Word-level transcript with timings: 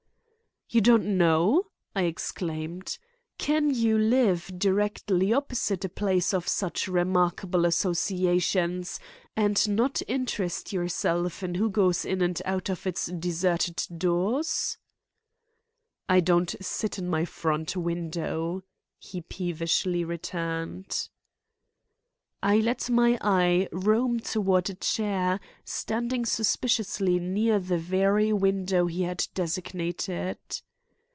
"You 0.73 0.79
don't 0.79 1.17
know!" 1.17 1.63
I 1.93 2.03
exclaimed. 2.03 2.97
"Can 3.37 3.71
you 3.73 3.97
live 3.97 4.49
directly 4.57 5.33
opposite 5.33 5.83
a 5.83 5.89
place 5.89 6.33
of 6.33 6.47
such 6.47 6.87
remarkable 6.87 7.65
associations 7.65 8.97
and 9.35 9.67
not 9.67 10.01
interest 10.07 10.71
yourself 10.71 11.43
in 11.43 11.55
who 11.55 11.69
goes 11.69 12.05
in 12.05 12.21
and 12.21 12.41
out 12.45 12.69
of 12.69 12.87
its 12.87 13.07
deserted 13.07 13.83
doors?" 13.97 14.77
"I 16.07 16.21
don't 16.21 16.55
sit 16.61 16.97
in 16.97 17.09
my 17.09 17.25
front 17.25 17.75
window," 17.75 18.63
he 18.97 19.19
peevishly 19.19 20.05
returned. 20.05 21.09
I 22.43 22.57
let 22.57 22.89
my 22.89 23.19
eye 23.21 23.69
roam 23.71 24.19
toward 24.19 24.67
a 24.71 24.73
chair 24.73 25.39
standing 25.63 26.25
suspiciously 26.25 27.19
near 27.19 27.59
the 27.59 27.77
very 27.77 28.33
window 28.33 28.87
he 28.87 29.03
had 29.03 29.27
designated. 29.35 30.39